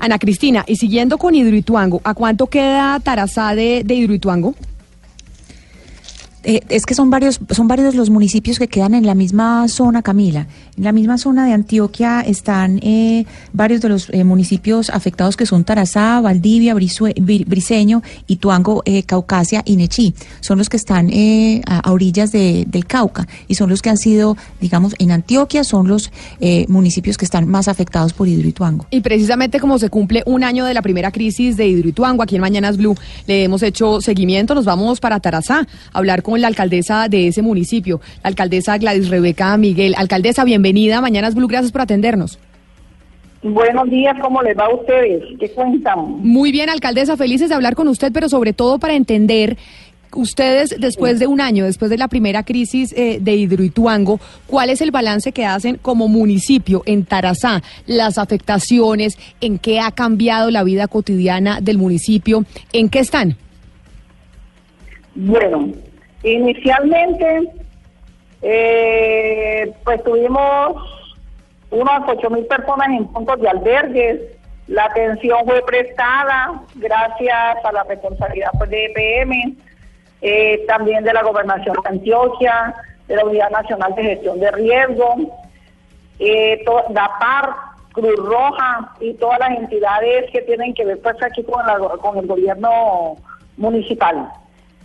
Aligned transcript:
Ana 0.00 0.18
Cristina, 0.18 0.64
y 0.66 0.76
siguiendo 0.76 1.18
con 1.18 1.34
Hidroituango, 1.34 2.00
¿a 2.04 2.14
cuánto 2.14 2.46
queda 2.46 2.98
Tarazá 3.00 3.54
de, 3.54 3.82
de 3.84 3.94
Hidroituango? 3.94 4.54
Eh, 6.42 6.60
es 6.70 6.86
que 6.86 6.94
son 6.94 7.10
varios, 7.10 7.38
son 7.50 7.68
varios 7.68 7.94
los 7.94 8.08
municipios 8.08 8.58
que 8.58 8.66
quedan 8.66 8.94
en 8.94 9.04
la 9.04 9.14
misma 9.14 9.68
zona, 9.68 10.00
Camila. 10.02 10.46
En 10.78 10.84
la 10.84 10.92
misma 10.92 11.18
zona 11.18 11.44
de 11.44 11.52
Antioquia 11.52 12.22
están 12.22 12.80
eh, 12.82 13.26
varios 13.52 13.82
de 13.82 13.90
los 13.90 14.08
eh, 14.10 14.24
municipios 14.24 14.88
afectados 14.88 15.36
que 15.36 15.44
son 15.44 15.64
Tarazá, 15.64 16.20
Valdivia, 16.22 16.74
Brisue- 16.74 17.14
Bri- 17.14 17.44
Briseño, 17.46 18.02
Ituango, 18.26 18.82
eh, 18.86 19.02
Caucasia 19.02 19.62
y 19.66 19.76
Nechí. 19.76 20.14
Son 20.40 20.56
los 20.56 20.70
que 20.70 20.78
están 20.78 21.10
a, 21.66 21.78
a 21.80 21.92
orillas 21.92 22.32
de- 22.32 22.64
del 22.66 22.86
Cauca 22.86 23.28
y 23.46 23.56
son 23.56 23.68
los 23.68 23.82
que 23.82 23.90
han 23.90 23.98
sido, 23.98 24.36
digamos, 24.62 24.94
en 24.98 25.10
Antioquia 25.10 25.62
son 25.64 25.88
los 25.88 26.10
municipios 26.68 27.18
que 27.18 27.24
están 27.24 27.46
más 27.48 27.68
afectados 27.68 28.12
por 28.12 28.28
Hidroituango. 28.28 28.86
Y 28.90 29.00
precisamente 29.00 29.60
como 29.60 29.78
se 29.78 29.90
cumple 29.90 30.22
un 30.26 30.42
año 30.44 30.64
de 30.64 30.72
la 30.74 30.82
primera 30.82 31.10
crisis 31.12 31.56
de 31.56 31.68
Hidroituango, 31.68 32.22
aquí 32.22 32.36
en 32.36 32.40
Mañanas 32.40 32.76
Blue 32.76 32.96
le 33.26 33.44
hemos 33.44 33.62
hecho 33.62 34.00
seguimiento, 34.00 34.54
nos 34.54 34.64
vamos 34.64 35.00
para 35.00 35.20
Tarazá 35.20 35.66
a 35.92 35.98
hablar 35.98 36.22
con 36.22 36.29
la 36.36 36.48
alcaldesa 36.48 37.08
de 37.08 37.28
ese 37.28 37.42
municipio, 37.42 38.00
la 38.22 38.28
alcaldesa 38.28 38.78
Gladys 38.78 39.08
Rebeca 39.08 39.56
Miguel. 39.56 39.94
Alcaldesa, 39.96 40.44
bienvenida 40.44 41.00
Mañanas 41.00 41.34
Blue, 41.34 41.48
gracias 41.48 41.72
por 41.72 41.82
atendernos. 41.82 42.38
Buenos 43.42 43.88
días, 43.88 44.14
¿cómo 44.20 44.42
les 44.42 44.56
va 44.56 44.66
a 44.66 44.74
ustedes? 44.74 45.22
¿Qué 45.38 45.50
cuentan? 45.52 45.98
Muy 46.22 46.52
bien, 46.52 46.68
alcaldesa, 46.68 47.16
felices 47.16 47.48
de 47.48 47.54
hablar 47.54 47.74
con 47.74 47.88
usted, 47.88 48.12
pero 48.12 48.28
sobre 48.28 48.52
todo 48.52 48.78
para 48.78 48.94
entender 48.94 49.56
ustedes 50.14 50.76
después 50.78 51.18
de 51.18 51.26
un 51.26 51.40
año, 51.40 51.64
después 51.64 51.90
de 51.90 51.98
la 51.98 52.08
primera 52.08 52.42
crisis 52.42 52.92
eh, 52.96 53.18
de 53.20 53.36
Hidroituango, 53.36 54.20
¿cuál 54.46 54.70
es 54.70 54.80
el 54.80 54.90
balance 54.90 55.32
que 55.32 55.46
hacen 55.46 55.78
como 55.80 56.08
municipio 56.08 56.82
en 56.84 57.04
Tarazá? 57.04 57.62
Las 57.86 58.18
afectaciones, 58.18 59.18
en 59.40 59.58
qué 59.58 59.80
ha 59.80 59.90
cambiado 59.92 60.50
la 60.50 60.62
vida 60.62 60.88
cotidiana 60.88 61.60
del 61.60 61.78
municipio, 61.78 62.44
¿en 62.72 62.88
qué 62.88 62.98
están? 62.98 63.36
Bueno, 65.14 65.72
inicialmente, 66.22 67.42
eh, 68.42 69.72
pues 69.84 70.02
tuvimos 70.04 70.76
unas 71.70 72.02
ocho 72.08 72.30
mil 72.30 72.44
personas 72.46 72.88
en 72.88 73.06
puntos 73.08 73.40
de 73.40 73.48
albergues. 73.48 74.20
La 74.66 74.84
atención 74.84 75.38
fue 75.46 75.62
prestada 75.62 76.62
gracias 76.76 77.64
a 77.64 77.72
la 77.72 77.82
responsabilidad 77.84 78.50
pues, 78.56 78.70
de 78.70 78.84
EPM, 78.86 79.56
eh, 80.22 80.64
también 80.68 81.02
de 81.04 81.12
la 81.12 81.22
Gobernación 81.22 81.76
de 81.82 81.88
Antioquia, 81.88 82.74
de 83.08 83.16
la 83.16 83.24
Unidad 83.24 83.50
Nacional 83.50 83.94
de 83.96 84.02
Gestión 84.04 84.38
de 84.38 84.50
Riesgo, 84.52 85.14
eh, 86.20 86.62
to- 86.64 86.84
DAPAR, 86.90 87.50
Cruz 87.92 88.14
Roja 88.16 88.92
y 89.00 89.14
todas 89.14 89.40
las 89.40 89.50
entidades 89.58 90.30
que 90.30 90.42
tienen 90.42 90.72
que 90.74 90.84
ver 90.84 91.00
pues 91.02 91.20
aquí 91.22 91.42
con, 91.42 91.66
la- 91.66 91.78
con 92.00 92.18
el 92.18 92.26
gobierno 92.28 93.16
municipal. 93.56 94.28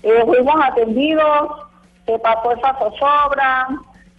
Eh, 0.06 0.24
fuimos 0.24 0.56
atendidos, 0.64 1.50
se 2.06 2.20
pasó 2.20 2.52
esa 2.52 2.78
zozobra, 2.78 3.68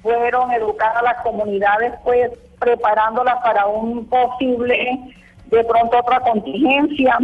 fueron 0.02 0.50
educadas 0.50 1.00
las 1.04 1.22
comunidades 1.22 1.94
pues 2.02 2.32
preparándolas 2.58 3.36
para 3.36 3.66
un 3.66 4.04
posible, 4.08 4.98
de 5.44 5.64
pronto 5.64 5.98
otra 5.98 6.18
contingencia. 6.18 7.16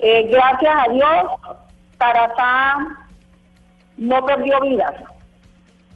Eh, 0.00 0.28
gracias 0.30 0.74
a 0.76 0.92
Dios, 0.92 1.32
Tarazá 1.96 2.76
no 3.96 4.26
perdió 4.26 4.60
vidas. 4.60 4.92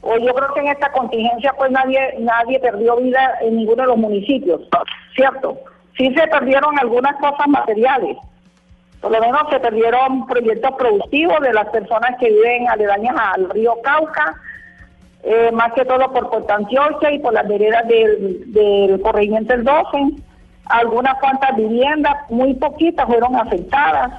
O 0.01 0.17
yo 0.17 0.33
creo 0.33 0.53
que 0.55 0.61
en 0.61 0.69
esta 0.69 0.91
contingencia 0.91 1.53
pues 1.55 1.69
nadie 1.69 2.15
nadie 2.17 2.59
perdió 2.59 2.95
vida 2.95 3.37
en 3.41 3.57
ninguno 3.57 3.83
de 3.83 3.89
los 3.89 3.97
municipios, 3.97 4.61
¿cierto? 5.13 5.59
Sí 5.95 6.11
se 6.15 6.25
perdieron 6.25 6.79
algunas 6.79 7.15
cosas 7.17 7.47
materiales. 7.47 8.17
Por 9.01 9.11
lo 9.11 9.19
menos 9.21 9.41
se 9.49 9.59
perdieron 9.59 10.27
proyectos 10.27 10.71
productivos 10.77 11.39
de 11.41 11.53
las 11.53 11.67
personas 11.69 12.17
que 12.19 12.29
viven 12.29 12.67
aledañas 12.69 13.15
al 13.33 13.49
río 13.49 13.75
Cauca, 13.81 14.35
eh, 15.23 15.51
más 15.53 15.71
que 15.73 15.85
todo 15.85 16.11
por 16.11 16.45
Antioquia 16.51 17.11
y 17.11 17.19
por 17.19 17.33
las 17.33 17.47
veredas 17.47 17.87
del, 17.87 18.51
del 18.51 19.01
corregimiento 19.01 19.53
del 19.53 19.63
12. 19.63 19.97
Algunas 20.65 21.17
cuantas 21.19 21.55
viviendas, 21.55 22.13
muy 22.29 22.53
poquitas, 22.55 23.07
fueron 23.07 23.35
afectadas. 23.35 24.11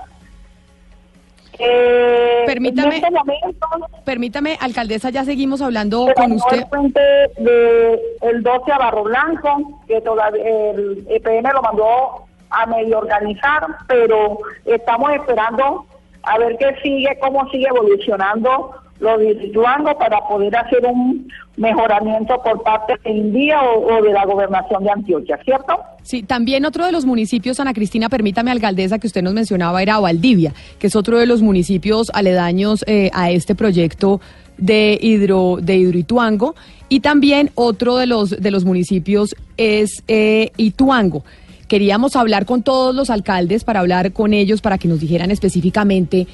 Eh, 1.59 2.45
Permítame- 2.47 2.97
En 2.99 3.05
este 3.05 3.11
momento, 3.11 3.69
Permítame, 4.05 4.57
alcaldesa, 4.61 5.11
ya 5.11 5.25
seguimos 5.25 5.61
hablando 5.61 6.07
con 6.17 6.33
usted. 6.33 6.59
el 6.59 6.67
puente 6.67 7.01
de 7.37 8.01
el 8.23 8.43
12 8.43 8.73
a 8.73 8.79
Barro 8.79 9.03
Blanco, 9.05 9.81
que 9.87 10.01
todavía 10.01 10.43
el 10.71 11.05
EPM 11.11 11.53
lo 11.53 11.61
mandó 11.63 12.25
a 12.51 12.67
medio 12.67 12.99
organizar, 12.99 13.67
pero 13.87 14.39
estamos 14.65 15.13
esperando 15.13 15.87
a 16.23 16.39
ver 16.39 16.57
qué 16.59 16.75
sigue, 16.83 17.19
cómo 17.21 17.49
sigue 17.51 17.67
evolucionando 17.69 18.73
lo 19.01 19.17
de 19.17 19.31
Hidroituango 19.31 19.97
para 19.99 20.21
poder 20.29 20.55
hacer 20.57 20.85
un 20.85 21.27
mejoramiento 21.57 22.43
por 22.43 22.63
parte 22.63 22.95
de 23.03 23.11
India 23.11 23.63
o, 23.63 23.97
o 23.97 24.03
de 24.03 24.13
la 24.13 24.27
gobernación 24.27 24.85
de 24.85 24.91
Antioquia, 24.91 25.39
¿cierto? 25.45 25.79
Sí, 26.03 26.23
también 26.23 26.65
otro 26.67 26.85
de 26.85 26.93
los 26.93 27.07
municipios, 27.07 27.61
Ana 27.61 27.73
Cristina, 27.73 28.09
permítame, 28.09 28.51
alcaldesa, 28.51 28.99
que 28.99 29.07
usted 29.07 29.23
nos 29.23 29.33
mencionaba 29.33 29.83
era 29.83 29.99
Valdivia, 29.99 30.53
que 30.79 30.89
es 30.89 30.97
otro 30.97 31.19
de 31.19 31.27
los 31.27 31.41
municipios 31.41 32.11
aledaños 32.13 32.85
eh, 32.87 33.11
a 33.15 33.31
este 33.31 33.55
proyecto 33.55 34.21
de 34.59 34.99
hidro 35.01 35.57
de 35.61 35.77
Hidroituango 35.77 36.55
y 36.89 37.01
también 37.01 37.51
otro 37.55 37.97
de 37.97 38.07
los 38.07 38.31
de 38.31 38.51
los 38.51 38.65
municipios 38.65 39.35
es 39.57 40.03
eh, 40.09 40.53
Ituango. 40.57 41.25
Queríamos 41.71 42.17
hablar 42.17 42.47
con 42.47 42.65
todos 42.65 42.93
los 42.93 43.11
alcaldes 43.11 43.63
para 43.63 43.79
hablar 43.79 44.13
con 44.13 44.35
ellos 44.35 44.61
para 44.61 44.77
que 44.77 44.89
nos 44.89 44.99
dijeran 44.99 45.31
específicamente 45.31 46.27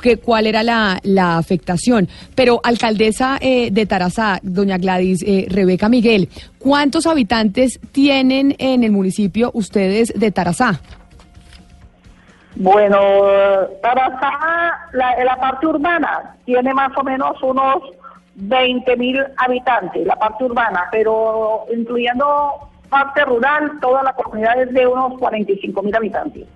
que, 0.00 0.18
cuál 0.18 0.46
era 0.46 0.62
la, 0.62 1.36
afectación. 1.36 2.06
Pero, 2.36 2.60
alcaldesa 2.62 3.36
eh, 3.40 3.72
de 3.72 3.86
Tarazá, 3.86 4.38
doña 4.44 4.78
Gladys 4.78 5.24
eh, 5.26 5.46
Rebeca 5.50 5.88
Miguel, 5.88 6.28
¿cuántos 6.60 7.08
habitantes 7.08 7.80
tienen 7.90 8.54
en 8.60 8.84
el 8.84 8.92
municipio 8.92 9.50
ustedes 9.52 10.12
de 10.14 10.30
Tarazá? 10.30 10.80
Bueno, 12.54 13.00
Tarazá, 13.82 14.30
la, 14.92 15.24
la 15.24 15.36
parte 15.40 15.66
urbana, 15.66 16.36
tiene 16.44 16.72
más 16.72 16.96
o 16.96 17.02
menos 17.02 17.42
unos 17.42 17.82
20 18.36 18.96
mil 18.96 19.20
habitantes, 19.38 20.06
la 20.06 20.14
parte 20.14 20.44
urbana, 20.44 20.84
pero 20.92 21.66
incluyendo 21.76 22.70
parte 22.94 23.24
rural, 23.24 23.72
toda 23.80 24.04
la 24.04 24.12
comunidad 24.12 24.62
es 24.62 24.72
de 24.72 24.86
unos 24.86 25.18
45 25.18 25.82
mil 25.82 25.96
habitantes. 25.96 26.46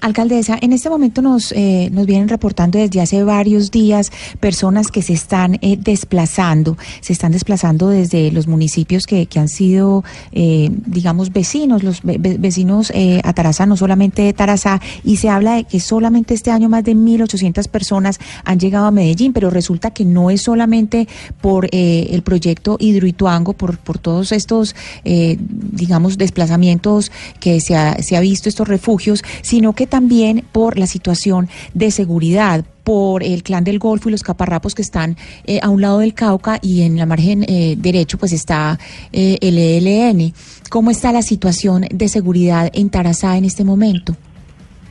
Alcaldesa, 0.00 0.58
en 0.60 0.72
este 0.72 0.90
momento 0.90 1.22
nos, 1.22 1.52
eh, 1.52 1.88
nos 1.92 2.06
vienen 2.06 2.28
reportando 2.28 2.78
desde 2.78 3.00
hace 3.00 3.22
varios 3.22 3.70
días 3.70 4.10
personas 4.40 4.88
que 4.88 5.02
se 5.02 5.12
están 5.12 5.58
eh, 5.62 5.76
desplazando, 5.78 6.76
se 7.00 7.12
están 7.12 7.32
desplazando 7.32 7.88
desde 7.88 8.30
los 8.32 8.46
municipios 8.46 9.06
que, 9.06 9.26
que 9.26 9.38
han 9.38 9.48
sido, 9.48 10.04
eh, 10.32 10.70
digamos, 10.86 11.32
vecinos, 11.32 11.82
los 11.82 12.02
ve- 12.02 12.16
ve- 12.18 12.36
vecinos 12.38 12.90
eh, 12.94 13.20
a 13.24 13.32
Tarazá, 13.32 13.66
no 13.66 13.76
solamente 13.76 14.22
de 14.22 14.32
Tarazá, 14.32 14.80
y 15.04 15.16
se 15.16 15.28
habla 15.28 15.54
de 15.54 15.64
que 15.64 15.80
solamente 15.80 16.34
este 16.34 16.50
año 16.50 16.68
más 16.68 16.84
de 16.84 16.94
1.800 16.94 17.68
personas 17.68 18.18
han 18.44 18.58
llegado 18.58 18.86
a 18.86 18.90
Medellín, 18.90 19.32
pero 19.32 19.50
resulta 19.50 19.90
que 19.90 20.04
no 20.04 20.30
es 20.30 20.42
solamente 20.42 21.08
por 21.40 21.68
eh, 21.72 22.08
el 22.10 22.22
proyecto 22.22 22.76
Hidroituango, 22.80 23.52
por, 23.52 23.78
por 23.78 23.98
todos 23.98 24.32
estos, 24.32 24.74
eh, 25.04 25.36
digamos, 25.40 26.18
desplazamientos 26.18 27.12
que 27.40 27.60
se 27.60 27.76
ha, 27.76 28.02
se 28.02 28.16
ha 28.16 28.20
visto, 28.20 28.48
estos 28.48 28.68
refugios, 28.68 29.22
sino 29.42 29.67
que 29.72 29.86
también 29.86 30.44
por 30.52 30.78
la 30.78 30.86
situación 30.86 31.48
de 31.74 31.90
seguridad, 31.90 32.64
por 32.84 33.22
el 33.22 33.42
clan 33.42 33.64
del 33.64 33.78
Golfo 33.78 34.08
y 34.08 34.12
los 34.12 34.22
caparrapos 34.22 34.74
que 34.74 34.82
están 34.82 35.16
eh, 35.46 35.60
a 35.62 35.68
un 35.68 35.80
lado 35.80 35.98
del 35.98 36.14
Cauca 36.14 36.58
y 36.62 36.82
en 36.82 36.96
la 36.96 37.06
margen 37.06 37.44
eh, 37.48 37.74
derecho 37.76 38.18
pues 38.18 38.32
está 38.32 38.78
eh, 39.12 39.38
el 39.40 39.58
ELN. 39.58 40.32
¿Cómo 40.70 40.90
está 40.90 41.12
la 41.12 41.22
situación 41.22 41.86
de 41.90 42.08
seguridad 42.08 42.70
en 42.72 42.90
Tarazá 42.90 43.36
en 43.36 43.44
este 43.44 43.64
momento? 43.64 44.14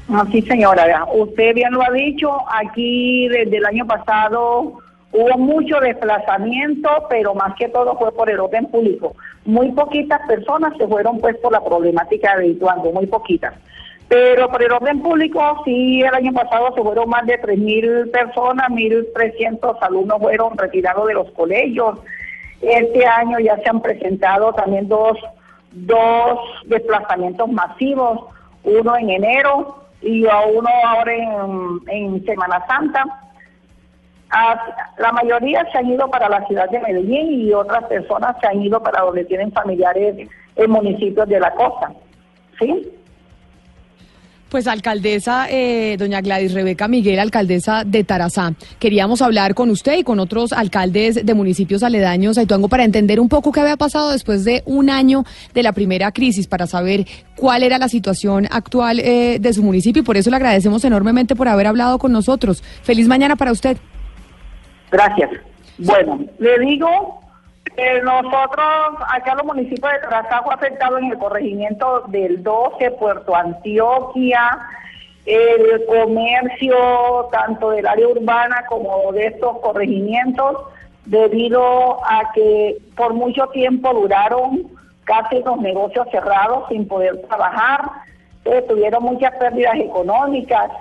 Así, 0.09 0.41
señora, 0.43 0.85
vea, 0.85 1.05
usted 1.13 1.53
bien 1.53 1.71
lo 1.71 1.81
ha 1.81 1.91
dicho, 1.91 2.29
aquí 2.49 3.27
desde 3.27 3.57
el 3.57 3.65
año 3.65 3.85
pasado 3.85 4.79
Hubo 5.11 5.37
mucho 5.37 5.79
desplazamiento, 5.79 6.89
pero 7.09 7.33
más 7.33 7.55
que 7.55 7.69
todo 7.69 7.97
fue 7.97 8.11
por 8.11 8.29
el 8.29 8.39
orden 8.39 8.65
público. 8.65 9.15
Muy 9.45 9.71
poquitas 9.71 10.19
personas 10.27 10.73
se 10.77 10.87
fueron 10.87 11.19
pues 11.19 11.37
por 11.37 11.51
la 11.51 11.63
problemática 11.63 12.37
de 12.37 12.47
Ituango, 12.47 12.91
muy 12.91 13.07
poquitas. 13.07 13.53
Pero 14.07 14.49
por 14.49 14.63
el 14.63 14.71
orden 14.71 15.01
público, 15.01 15.61
sí, 15.65 16.01
el 16.01 16.13
año 16.13 16.31
pasado 16.31 16.73
se 16.73 16.81
fueron 16.81 17.09
más 17.09 17.25
de 17.25 17.41
3.000 17.41 18.11
personas, 18.11 18.69
1.300 18.69 19.77
alumnos 19.81 20.19
fueron 20.19 20.57
retirados 20.57 21.07
de 21.07 21.13
los 21.13 21.29
colegios. 21.31 21.99
Este 22.61 23.05
año 23.05 23.39
ya 23.39 23.57
se 23.57 23.69
han 23.69 23.81
presentado 23.81 24.53
también 24.53 24.87
dos, 24.87 25.17
dos 25.71 26.39
desplazamientos 26.65 27.49
masivos, 27.49 28.21
uno 28.63 28.95
en 28.95 29.09
enero 29.09 29.83
y 30.01 30.23
uno 30.23 30.69
ahora 30.85 31.13
en, 31.13 31.79
en 31.87 32.25
Semana 32.25 32.65
Santa. 32.65 33.03
La 34.97 35.11
mayoría 35.11 35.69
se 35.71 35.79
han 35.79 35.87
ido 35.87 36.09
para 36.09 36.29
la 36.29 36.45
ciudad 36.47 36.69
de 36.69 36.79
Medellín 36.79 37.41
y 37.41 37.53
otras 37.53 37.83
personas 37.85 38.37
se 38.39 38.47
han 38.47 38.61
ido 38.61 38.81
para 38.81 39.01
donde 39.01 39.25
tienen 39.25 39.51
familiares 39.51 40.29
en 40.55 40.71
municipios 40.71 41.27
de 41.27 41.39
la 41.41 41.51
costa. 41.51 41.91
¿Sí? 42.59 42.96
Pues 44.49 44.65
alcaldesa, 44.65 45.47
eh, 45.49 45.97
doña 45.99 46.21
Gladys 46.21 46.53
Rebeca 46.53 46.87
Miguel, 46.87 47.19
alcaldesa 47.19 47.83
de 47.85 48.05
Tarazá, 48.05 48.53
queríamos 48.79 49.21
hablar 49.21 49.55
con 49.55 49.69
usted 49.69 49.97
y 49.97 50.03
con 50.03 50.19
otros 50.19 50.53
alcaldes 50.53 51.25
de 51.25 51.33
municipios 51.33 51.83
aledaños 51.83 52.37
a 52.37 52.43
Ituango 52.43 52.69
para 52.69 52.85
entender 52.85 53.19
un 53.19 53.27
poco 53.27 53.51
qué 53.51 53.59
había 53.59 53.75
pasado 53.75 54.09
después 54.11 54.45
de 54.45 54.63
un 54.65 54.89
año 54.89 55.25
de 55.53 55.63
la 55.63 55.73
primera 55.73 56.13
crisis, 56.13 56.47
para 56.47 56.65
saber 56.65 57.05
cuál 57.35 57.61
era 57.61 57.77
la 57.77 57.89
situación 57.89 58.47
actual 58.49 59.01
eh, 59.01 59.37
de 59.41 59.53
su 59.53 59.63
municipio 59.63 60.01
y 60.01 60.05
por 60.05 60.15
eso 60.15 60.29
le 60.29 60.37
agradecemos 60.37 60.83
enormemente 60.85 61.35
por 61.35 61.49
haber 61.49 61.67
hablado 61.67 61.99
con 61.99 62.13
nosotros. 62.13 62.63
Feliz 62.83 63.07
mañana 63.07 63.35
para 63.35 63.51
usted. 63.51 63.75
Gracias. 64.91 65.29
Bueno, 65.77 66.25
le 66.39 66.59
digo 66.59 67.19
eh, 67.77 68.01
nosotros, 68.03 68.95
acá 69.07 69.35
los 69.35 69.45
municipios 69.45 69.91
de 69.91 69.99
Tarazá 69.99 70.41
fue 70.43 70.53
afectado 70.53 70.97
en 70.97 71.11
el 71.11 71.17
corregimiento 71.17 72.05
del 72.07 72.41
12, 72.41 72.91
Puerto 72.91 73.35
Antioquia, 73.35 74.59
el 75.27 75.85
comercio 75.85 77.27
tanto 77.31 77.69
del 77.69 77.85
área 77.85 78.07
urbana 78.07 78.65
como 78.67 79.11
de 79.11 79.27
estos 79.27 79.59
corregimientos, 79.59 80.57
debido 81.05 82.03
a 82.03 82.31
que 82.33 82.77
por 82.95 83.13
mucho 83.13 83.45
tiempo 83.47 83.93
duraron 83.93 84.67
casi 85.03 85.43
los 85.43 85.59
negocios 85.59 86.07
cerrados 86.11 86.67
sin 86.69 86.87
poder 86.87 87.21
trabajar, 87.27 87.81
eh, 88.45 88.65
tuvieron 88.67 89.03
muchas 89.03 89.35
pérdidas 89.35 89.75
económicas, 89.75 90.71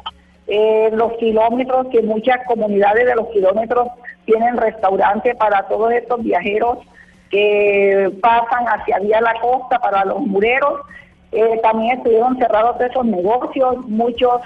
eh, 0.46 0.90
los 0.92 1.12
kilómetros, 1.14 1.88
que 1.88 2.00
muchas 2.00 2.38
comunidades 2.46 3.04
de 3.04 3.16
los 3.16 3.28
kilómetros 3.28 3.88
tienen 4.26 4.56
restaurante 4.56 5.34
para 5.34 5.62
todos 5.68 5.92
estos 5.92 6.22
viajeros 6.22 6.78
que 7.30 8.12
pasan 8.20 8.66
hacia 8.66 8.98
vía 8.98 9.20
la 9.20 9.34
costa 9.40 9.78
para 9.78 10.04
los 10.04 10.20
mureros. 10.20 10.80
Eh, 11.32 11.60
también 11.62 11.98
estuvieron 11.98 12.36
cerrados 12.38 12.80
esos 12.80 13.04
negocios, 13.04 13.78
muchos 13.86 14.40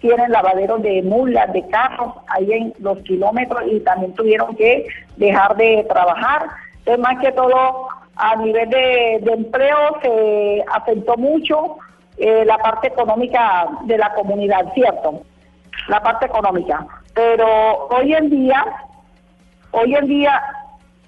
tienen 0.00 0.32
lavaderos 0.32 0.82
de 0.82 1.02
mulas, 1.02 1.52
de 1.52 1.66
carros 1.68 2.14
ahí 2.28 2.52
en 2.52 2.74
los 2.78 2.98
kilómetros 3.02 3.62
y 3.70 3.80
también 3.80 4.12
tuvieron 4.14 4.54
que 4.56 4.86
dejar 5.16 5.56
de 5.56 5.84
trabajar. 5.88 6.46
Entonces, 6.78 7.02
más 7.02 7.18
que 7.20 7.32
todo, 7.32 7.88
a 8.16 8.36
nivel 8.36 8.68
de, 8.68 9.14
empleo 9.32 9.98
se 10.02 10.64
afectó 10.72 11.16
mucho 11.16 11.76
eh, 12.18 12.44
la 12.44 12.58
parte 12.58 12.88
económica 12.88 13.66
de 13.84 13.96
la 13.96 14.12
comunidad, 14.14 14.72
¿cierto? 14.74 15.22
La 15.88 16.02
parte 16.02 16.26
económica. 16.26 16.86
Pero 17.14 17.88
hoy 17.88 18.12
en 18.12 18.28
día 18.28 18.64
Hoy 19.76 19.92
en 19.92 20.06
día, 20.06 20.40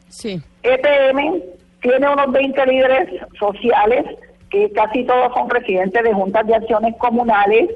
sí. 0.09 0.43
EPM 0.65 1.41
tiene 1.81 2.09
unos 2.09 2.33
20 2.33 2.67
líderes 2.67 3.09
sociales, 3.39 4.05
que 4.51 4.73
casi 4.73 5.05
todos 5.05 5.33
son 5.35 5.47
presidentes 5.47 6.03
de 6.03 6.13
juntas 6.13 6.45
de 6.49 6.57
acciones 6.57 6.97
comunales, 6.97 7.71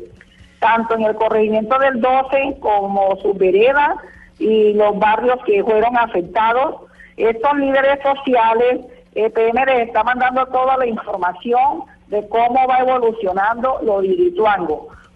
tanto 0.58 0.96
en 0.96 1.04
el 1.04 1.14
corregimiento 1.14 1.78
del 1.78 2.00
12 2.00 2.56
como 2.58 3.14
sus 3.22 3.38
veredas 3.38 3.98
y 4.40 4.72
los 4.72 4.98
barrios 4.98 5.38
que 5.46 5.62
fueron 5.62 5.96
afectados. 5.96 6.82
Estos 7.16 7.56
líderes 7.56 8.00
sociales, 8.02 8.80
EPM 9.14 9.64
les 9.66 9.86
está 9.86 10.02
mandando 10.02 10.44
toda 10.46 10.76
la 10.76 10.86
información 10.86 11.84
de 12.08 12.28
cómo 12.28 12.66
va 12.66 12.78
evolucionando 12.78 13.78
lo 13.84 14.00
de 14.02 14.32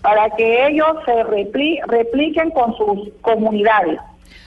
para 0.03 0.31
que 0.37 0.69
ellos 0.69 0.99
se 1.05 1.25
repliquen 1.25 2.51
con 2.51 2.77
sus 2.77 3.11
comunidades 3.23 3.99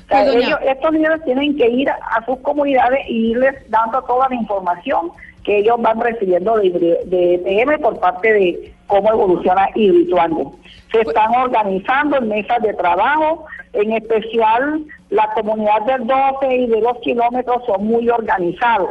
estos 0.09 0.91
líderes 0.93 1.23
tienen 1.25 1.57
que 1.57 1.67
ir 1.69 1.89
a, 1.89 2.25
sus 2.25 2.39
comunidades 2.39 3.01
y 3.09 3.31
irles 3.31 3.55
dando 3.69 4.01
toda 4.03 4.29
la 4.29 4.35
información 4.35 5.11
que 5.43 5.59
ellos 5.59 5.75
van 5.79 5.99
recibiendo 5.99 6.57
de, 6.57 6.69
de 7.05 7.41
PM 7.43 7.77
por 7.79 7.99
parte 7.99 8.31
de 8.33 8.73
cómo 8.87 9.11
evoluciona 9.11 9.69
Hidroituango. 9.75 10.55
Se 10.91 11.03
pues 11.03 11.07
están 11.07 11.35
organizando 11.35 12.17
en 12.17 12.29
mesas 12.29 12.61
de 12.61 12.73
trabajo, 12.73 13.45
en 13.73 13.91
especial 13.91 14.85
la 15.09 15.29
comunidad 15.33 15.81
del 15.81 16.07
12 16.07 16.55
y 16.55 16.67
de 16.67 16.81
los 16.81 16.97
kilómetros 16.99 17.65
son 17.65 17.85
muy 17.85 18.09
organizados. 18.09 18.89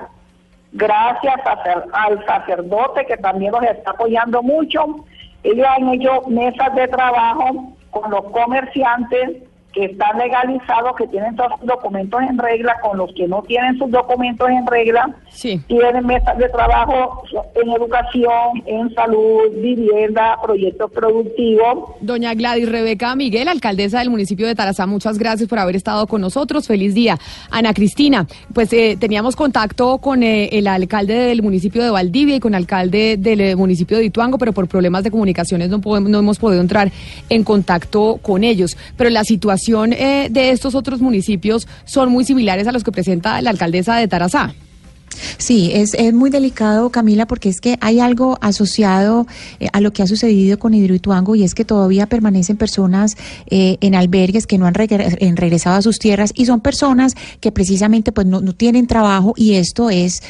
Gracias 0.73 1.37
al 1.93 2.25
sacerdote 2.27 3.07
que 3.07 3.17
también 3.17 3.53
los 3.53 3.63
está 3.63 3.93
apoyando 3.93 4.43
mucho, 4.43 4.85
ellos 5.43 5.67
han 5.67 5.89
hecho 5.95 6.23
mesas 6.29 6.75
de 6.75 6.89
trabajo 6.89 7.73
con 7.91 8.11
los 8.11 8.25
comerciantes, 8.25 9.43
que 9.77 9.85
están 9.85 10.17
legalizados, 10.17 10.97
que 10.97 11.07
tienen 11.09 11.37
todos 11.37 11.53
sus 11.59 11.69
documentos 11.69 12.19
en 12.23 12.39
regla, 12.39 12.77
con 12.81 12.97
los 12.97 13.13
que 13.13 13.29
no 13.29 13.43
tienen 13.43 13.77
sus 13.77 13.91
documentos 13.91 14.49
en 14.49 14.67
regla, 14.67 15.15
tienen 15.69 16.07
mesas 16.07 16.39
de 16.39 16.49
trabajo 16.49 17.23
en 17.55 17.71
educación, 17.71 18.63
en 18.65 18.95
salud, 18.95 19.51
vivienda, 19.61 20.39
proyectos 20.43 20.91
productivos. 20.91 21.91
Doña 22.01 22.33
Gladys 22.33 22.71
Rebeca 22.71 23.15
Miguel, 23.15 23.49
alcaldesa 23.49 23.99
del 23.99 24.09
municipio 24.09 24.47
de 24.47 24.55
Tarazá, 24.55 24.87
muchas 24.87 25.19
gracias 25.19 25.47
por 25.47 25.59
haber 25.59 25.77
estado 25.77 26.07
con 26.07 26.23
nosotros. 26.23 26.67
Feliz 26.67 26.95
día. 26.95 27.19
Ana 27.51 27.75
Cristina, 27.75 28.27
pues 28.55 28.73
eh, 28.73 28.97
teníamos 28.99 29.37
contacto 29.37 29.99
con 29.99 30.23
eh, 30.23 30.49
el 30.53 30.69
alcalde 30.69 31.13
del 31.13 31.43
municipio 31.43 31.85
de 31.85 31.91
Valdivia 31.91 32.37
y 32.37 32.41
con 32.41 32.55
el 32.55 32.63
alcalde 32.63 33.19
del 33.19 33.43
eh, 33.43 33.57
municipio 33.57 33.99
de 33.99 34.07
Ituango, 34.07 34.39
pero 34.39 34.55
por 34.55 34.69
problemas 34.69 35.05
de 35.05 35.11
comunicaciones 35.11 35.69
no, 35.69 35.83
podemos, 35.83 36.09
no 36.09 36.19
hemos 36.19 36.39
podido 36.39 36.63
entrar 36.63 36.91
en 37.29 37.45
contacto 37.45 38.19
con 38.23 38.43
ellos. 38.43 38.79
Pero 38.97 39.11
la 39.11 39.23
situación 39.23 39.66
eh, 39.69 40.29
de 40.31 40.51
estos 40.51 40.75
otros 40.75 41.01
municipios 41.01 41.67
son 41.85 42.11
muy 42.11 42.25
similares 42.25 42.67
a 42.67 42.73
los 42.73 42.85
que 42.85 42.93
presenta 42.93 43.41
la 43.43 43.51
alcaldesa 43.51 43.97
de 43.97 44.09
Tarazá. 44.09 44.55
Sí, 45.39 45.71
es, 45.73 45.95
es 45.95 46.13
muy 46.13 46.31
delicado, 46.31 46.91
Camila, 46.91 47.27
porque 47.27 47.49
es 47.49 47.61
que 47.61 47.79
hay 47.81 48.01
algo 48.01 48.39
asociado 48.41 49.27
eh, 49.61 49.69
a 49.73 49.81
lo 49.81 49.93
que 49.93 50.03
ha 50.03 50.07
sucedido 50.07 50.59
con 50.59 50.75
Hidroituango 50.75 51.35
y 51.35 51.43
es 51.43 51.55
que 51.55 51.65
todavía 51.65 52.07
permanecen 52.07 52.57
personas 52.57 53.17
eh, 53.47 53.79
en 53.81 53.95
albergues 53.95 54.47
que 54.47 54.59
no 54.59 54.67
han 54.67 54.75
regresado 54.75 55.77
a 55.77 55.83
sus 55.83 55.99
tierras 55.99 56.33
y 56.35 56.47
son 56.47 56.61
personas 56.61 57.15
que 57.41 57.51
precisamente 57.51 58.13
pues 58.13 58.27
no, 58.27 58.41
no 58.41 58.53
tienen 58.53 58.87
trabajo 58.87 59.33
y 59.37 59.55
esto 59.55 59.91
es 59.91 60.23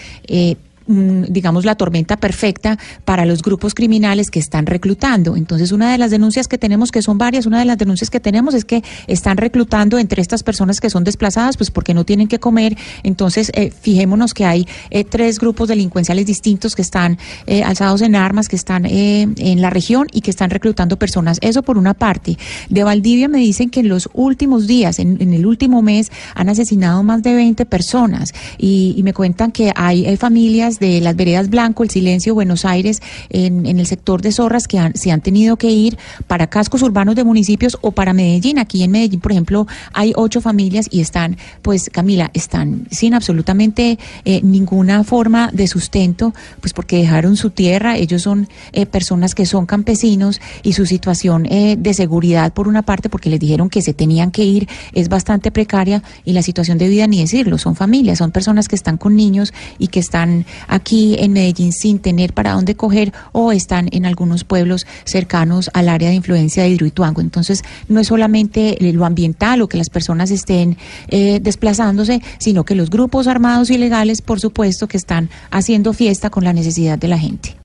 digamos, 0.86 1.64
la 1.64 1.74
tormenta 1.74 2.16
perfecta 2.16 2.78
para 3.04 3.26
los 3.26 3.42
grupos 3.42 3.74
criminales 3.74 4.30
que 4.30 4.38
están 4.38 4.66
reclutando. 4.66 5.36
Entonces, 5.36 5.72
una 5.72 5.90
de 5.92 5.98
las 5.98 6.10
denuncias 6.10 6.48
que 6.48 6.58
tenemos, 6.58 6.92
que 6.92 7.02
son 7.02 7.18
varias, 7.18 7.46
una 7.46 7.58
de 7.58 7.64
las 7.64 7.78
denuncias 7.78 8.10
que 8.10 8.20
tenemos 8.20 8.54
es 8.54 8.64
que 8.64 8.82
están 9.06 9.36
reclutando 9.36 9.98
entre 9.98 10.22
estas 10.22 10.42
personas 10.42 10.80
que 10.80 10.90
son 10.90 11.04
desplazadas, 11.04 11.56
pues 11.56 11.70
porque 11.70 11.94
no 11.94 12.04
tienen 12.04 12.28
que 12.28 12.38
comer. 12.38 12.76
Entonces, 13.02 13.50
eh, 13.54 13.70
fijémonos 13.70 14.34
que 14.34 14.44
hay 14.44 14.66
eh, 14.90 15.04
tres 15.04 15.38
grupos 15.38 15.68
delincuenciales 15.68 16.26
distintos 16.26 16.74
que 16.74 16.82
están 16.82 17.18
eh, 17.46 17.62
alzados 17.62 18.02
en 18.02 18.14
armas, 18.14 18.48
que 18.48 18.56
están 18.56 18.86
en 18.86 19.60
la 19.60 19.70
región 19.70 20.06
y 20.12 20.20
que 20.20 20.30
están 20.30 20.50
reclutando 20.50 20.98
personas. 20.98 21.38
Eso 21.40 21.62
por 21.62 21.78
una 21.78 21.94
parte. 21.94 22.38
De 22.68 22.84
Valdivia 22.84 23.28
me 23.28 23.38
dicen 23.38 23.70
que 23.70 23.80
en 23.80 23.88
los 23.88 24.08
últimos 24.12 24.66
días, 24.66 24.98
en, 24.98 25.16
el 25.20 25.46
último 25.46 25.82
mes, 25.82 26.10
han 26.34 26.48
asesinado 26.48 27.02
más 27.02 27.22
de 27.22 27.34
20 27.34 27.66
personas 27.66 28.32
y, 28.58 28.94
y 28.96 29.02
me 29.02 29.12
cuentan 29.12 29.50
que 29.50 29.72
hay 29.74 30.16
familias 30.16 30.75
de 30.78 31.00
las 31.00 31.16
veredas 31.16 31.50
Blanco, 31.50 31.82
el 31.82 31.90
Silencio, 31.90 32.34
Buenos 32.34 32.64
Aires, 32.64 33.00
en, 33.30 33.66
el 33.66 33.86
sector 33.86 34.22
de 34.22 34.32
Zorras, 34.32 34.68
que 34.68 34.80
se 34.94 35.10
han 35.12 35.20
tenido 35.20 35.56
que 35.56 35.70
ir 35.70 35.98
para 36.26 36.46
cascos 36.46 36.82
urbanos 36.82 37.14
de 37.14 37.24
municipios 37.24 37.78
o 37.80 37.92
para 37.92 38.12
Medellín. 38.12 38.58
Aquí 38.58 38.82
en 38.82 38.90
Medellín, 38.90 39.20
por 39.20 39.32
ejemplo, 39.32 39.66
hay 39.92 40.12
ocho 40.16 40.40
familias 40.40 40.88
y 40.90 41.00
están, 41.00 41.36
pues 41.62 41.90
Camila, 41.90 42.30
están 42.34 42.86
sin 42.90 43.14
absolutamente 43.14 43.98
eh, 44.24 44.40
ninguna 44.42 45.04
forma 45.04 45.50
de 45.52 45.66
sustento, 45.66 46.34
pues 46.60 46.72
porque 46.72 46.98
dejaron 46.98 47.36
su 47.36 47.50
tierra, 47.50 47.96
ellos 47.96 48.22
son 48.22 48.48
eh, 48.72 48.86
personas 48.86 49.34
que 49.34 49.46
son 49.46 49.66
campesinos 49.66 50.40
y 50.62 50.72
su 50.72 50.86
situación 50.86 51.46
eh, 51.46 51.76
de 51.78 51.94
seguridad, 51.94 52.52
por 52.52 52.68
una 52.68 52.82
parte, 52.82 53.08
porque 53.08 53.30
les 53.30 53.40
dijeron 53.40 53.68
que 53.68 53.82
se 53.82 53.94
tenían 53.94 54.30
que 54.30 54.44
ir, 54.44 54.68
es 54.92 55.08
bastante 55.08 55.50
precaria 55.50 56.02
y 56.24 56.32
la 56.32 56.42
situación 56.42 56.78
de 56.78 56.88
vida, 56.88 57.06
ni 57.06 57.20
decirlo, 57.20 57.58
son 57.58 57.76
familias, 57.76 58.18
son 58.18 58.30
personas 58.30 58.68
que 58.68 58.76
están 58.76 58.96
con 58.96 59.16
niños 59.16 59.52
y 59.78 59.88
que 59.88 60.00
están 60.00 60.46
aquí 60.68 61.16
en 61.18 61.32
Medellín 61.32 61.72
sin 61.72 61.98
tener 61.98 62.32
para 62.32 62.52
dónde 62.52 62.74
coger 62.74 63.12
o 63.32 63.52
están 63.52 63.88
en 63.92 64.06
algunos 64.06 64.44
pueblos 64.44 64.86
cercanos 65.04 65.70
al 65.74 65.88
área 65.88 66.08
de 66.08 66.14
influencia 66.14 66.62
de 66.62 66.70
Hidroituango. 66.70 67.20
Entonces, 67.20 67.62
no 67.88 68.00
es 68.00 68.08
solamente 68.08 68.76
lo 68.80 69.04
ambiental 69.04 69.62
o 69.62 69.68
que 69.68 69.78
las 69.78 69.90
personas 69.90 70.30
estén 70.30 70.76
eh, 71.08 71.40
desplazándose, 71.40 72.20
sino 72.38 72.64
que 72.64 72.74
los 72.74 72.90
grupos 72.90 73.26
armados 73.26 73.70
ilegales, 73.70 74.22
por 74.22 74.40
supuesto, 74.40 74.88
que 74.88 74.96
están 74.96 75.30
haciendo 75.50 75.92
fiesta 75.92 76.30
con 76.30 76.44
la 76.44 76.52
necesidad 76.52 76.98
de 76.98 77.08
la 77.08 77.18
gente. 77.18 77.56